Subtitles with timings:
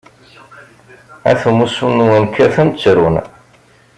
[1.29, 3.15] Ayt umussu-nwen kkaten, ttrun.